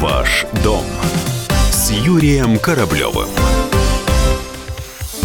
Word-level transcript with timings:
Ваш 0.00 0.44
дом 0.62 0.84
с 1.70 1.90
Юрием 1.90 2.58
Кораблевым. 2.58 3.30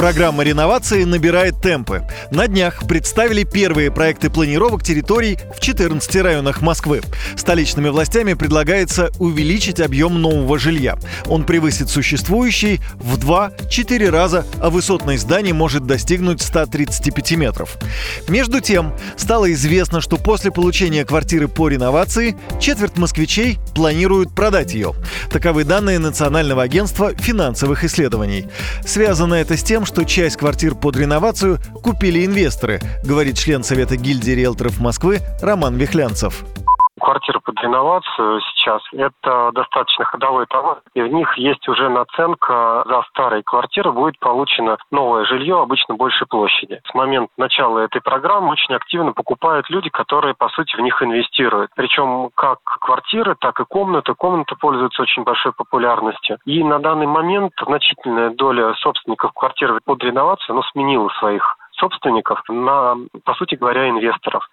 Программа 0.02 0.42
реновации 0.44 1.04
набирает 1.04 1.62
темпы. 1.62 2.02
На 2.32 2.48
днях 2.48 2.88
представили 2.88 3.44
первые 3.44 3.92
проекты 3.92 4.32
планировок 4.32 4.82
территорий 4.82 5.38
в 5.56 5.60
14 5.60 6.16
районах 6.24 6.62
Москвы. 6.62 7.02
Столичными 7.36 7.90
властями 7.90 8.34
предлагается 8.34 9.12
увеличить 9.20 9.80
объем 9.80 10.20
нового 10.20 10.58
жилья. 10.58 10.98
Он 11.28 11.44
превысит 11.44 11.88
существующий 11.92 12.82
в 12.96 13.20
2-4 13.20 14.10
раза, 14.10 14.44
а 14.60 14.72
высотность 14.72 15.22
зданий 15.22 15.52
может 15.52 15.86
достигнуть 15.86 16.42
135 16.42 17.34
метров. 17.34 17.78
Между 18.28 18.60
тем, 18.60 18.96
стало 19.18 19.54
известно, 19.54 20.02
что 20.02 20.18
после 20.18 20.50
получения 20.50 21.06
квартиры 21.06 21.48
по 21.48 21.70
реновации 21.70 22.36
четверть 22.60 22.98
москвичей 22.98 23.60
планируют 23.76 24.34
продать 24.34 24.74
ее. 24.74 24.96
Таковы 25.30 25.64
данные 25.64 26.00
Национального 26.00 26.64
агентства 26.64 27.14
финансовых 27.14 27.84
исследований. 27.84 28.48
Связано 28.84 29.36
это 29.36 29.56
с 29.56 29.62
тем, 29.62 29.86
что 29.92 30.06
часть 30.06 30.38
квартир 30.38 30.74
под 30.74 30.96
реновацию 30.96 31.60
купили 31.84 32.26
инвесторы, 32.26 32.80
говорит 33.04 33.38
член 33.38 33.62
Совета 33.62 33.98
гильдии 33.98 34.32
риэлторов 34.32 34.80
Москвы 34.80 35.20
Роман 35.42 35.76
Вихлянцев 35.76 36.46
квартиры 37.02 37.40
под 37.40 37.60
реновацию 37.62 38.42
сейчас– 38.42 38.82
это 38.94 39.52
достаточно 39.54 40.06
ходовой 40.06 40.46
товар, 40.46 40.82
и 40.94 41.02
в 41.02 41.08
них 41.08 41.38
есть 41.38 41.68
уже 41.68 41.90
наценка 41.90 42.84
за 42.88 43.02
старые 43.10 43.44
квартиры 43.44 43.92
будет 43.92 44.20
получено 44.20 44.78
новое 44.92 45.26
жилье, 45.26 45.62
обычно 45.62 45.96
большей 45.96 46.28
площади. 46.28 46.80
С 46.90 46.94
момента 46.94 47.32
начала 47.38 47.80
этой 47.80 48.02
программы 48.02 48.52
очень 48.52 48.76
активно 48.76 49.14
покупают 49.14 49.70
люди, 49.70 49.90
которые, 49.90 50.34
по 50.34 50.50
сути, 50.50 50.76
в 50.76 50.80
них 50.80 51.02
инвестируют. 51.02 51.72
Причем 51.76 52.30
как 52.36 52.60
квартиры, 52.64 53.36
так 53.40 53.60
и 53.60 53.66
комнаты. 53.66 54.14
Комнаты 54.14 54.56
пользуются 54.56 55.02
очень 55.02 55.24
большой 55.24 55.54
популярностью. 55.54 56.38
И 56.46 56.64
на 56.64 56.80
данный 56.80 57.08
момент 57.08 57.54
значительная 57.66 58.30
доля 58.32 58.74
собственников 58.76 59.32
квартир 59.34 59.80
под 59.86 60.04
реновацию 60.04 60.56
ну, 60.56 60.64
сменила 60.64 61.10
своих 61.20 61.58
собственников 61.82 62.42
на, 62.48 62.96
по 63.26 63.34
сути 63.34 63.56
говоря, 63.56 63.90
инвесторов. 63.90 64.48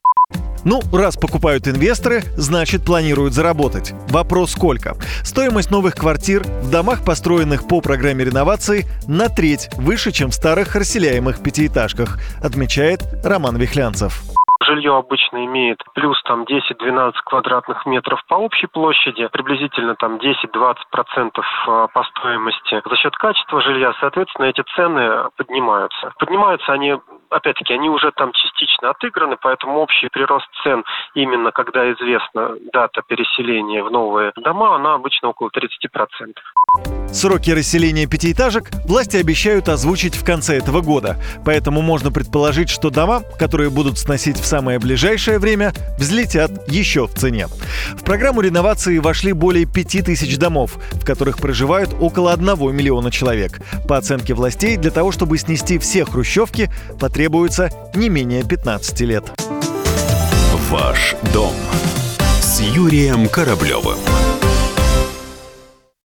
Ну, 0.65 0.81
раз 0.93 1.17
покупают 1.17 1.69
инвесторы, 1.69 2.23
значит 2.37 2.85
планируют 2.85 3.35
заработать. 3.35 3.93
Вопрос 4.09 4.53
сколько? 4.53 4.97
Стоимость 5.23 5.71
новых 5.71 5.95
квартир 5.95 6.43
в 6.43 6.71
домах, 6.71 7.05
построенных 7.05 7.69
по 7.69 7.81
программе 7.81 8.25
реновации, 8.25 8.87
на 9.07 9.29
треть 9.29 9.69
выше, 9.77 10.13
чем 10.13 10.31
в 10.31 10.35
старых 10.35 10.75
расселяемых 10.75 11.43
пятиэтажках, 11.43 12.19
отмечает 12.43 13.01
Роман 13.25 13.57
Вихлянцев 13.57 14.23
жилье 14.69 14.97
обычно 14.97 15.45
имеет 15.47 15.83
плюс 15.95 16.23
там 16.25 16.43
10-12 16.43 17.13
квадратных 17.25 17.87
метров 17.87 18.23
по 18.29 18.35
общей 18.35 18.67
площади, 18.67 19.27
приблизительно 19.29 19.95
там 19.95 20.17
10-20% 20.17 21.31
а, 21.67 21.87
по 21.89 22.05
стоимости. 22.05 22.83
За 22.85 22.97
счет 22.97 23.17
качества 23.17 23.61
жилья, 23.63 23.95
соответственно, 24.01 24.47
эти 24.47 24.63
цены 24.77 25.31
поднимаются. 25.37 26.13
Поднимаются 26.19 26.73
они 26.73 26.97
опять-таки, 27.31 27.75
они 27.75 27.89
уже 27.89 28.11
там 28.13 28.33
частично 28.59 28.91
отыграны, 28.91 29.37
поэтому 29.41 29.79
общий 29.79 30.09
прирост 30.09 30.47
цен, 30.63 30.85
именно 31.15 31.51
когда 31.53 31.91
известна 31.93 32.57
дата 32.73 33.03
переселения 33.07 33.83
в 33.83 33.91
новые 33.91 34.33
дома, 34.37 34.77
она 34.77 34.95
обычно 34.95 35.29
около 35.29 35.51
30%. 35.51 36.35
Сроки 37.13 37.51
расселения 37.51 38.07
пятиэтажек 38.07 38.71
власти 38.87 39.17
обещают 39.17 39.69
озвучить 39.69 40.15
в 40.15 40.25
конце 40.25 40.59
этого 40.59 40.83
года, 40.83 41.17
поэтому 41.45 41.81
можно 41.81 42.13
предположить, 42.13 42.69
что 42.69 42.91
дома, 42.91 43.23
которые 43.39 43.71
будут 43.71 43.99
сносить 43.99 44.37
в 44.39 44.45
самое 44.45 44.79
ближайшее 44.79 45.39
время, 45.39 45.73
взлетят 45.99 46.51
еще 46.69 47.07
в 47.07 47.15
цене. 47.15 47.47
В 47.97 48.05
программу 48.05 48.43
реновации 48.43 48.99
вошли 48.99 49.33
более 49.33 49.65
5000 49.67 50.37
домов, 50.37 50.77
в 50.93 51.05
которых 51.05 51.39
проживают 51.39 51.91
около 51.99 52.33
1 52.33 52.47
миллиона 52.77 53.11
человек. 53.11 53.61
По 53.89 53.97
оценке 53.97 54.35
властей, 54.35 54.77
для 54.77 54.91
того, 54.91 55.11
чтобы 55.11 55.39
снести 55.39 55.79
все 55.79 56.05
хрущевки, 56.05 56.69
потребуется 57.01 57.71
не 57.95 58.11
менее 58.11 58.43
15 58.49 59.01
лет. 59.01 59.25
Ваш 60.71 61.17
дом 61.35 61.53
с 62.41 62.61
Юрием 62.61 63.29
Кораблевым. 63.29 63.99